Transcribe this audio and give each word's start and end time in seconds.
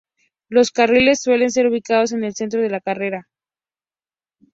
Los 0.49 0.71
carriles 0.71 1.21
suelen 1.21 1.49
estar 1.49 1.67
ubicados 1.67 2.11
en 2.11 2.23
el 2.23 2.33
centro 2.33 2.59
de 2.59 2.71
la 2.71 2.81
carretera. 2.81 3.29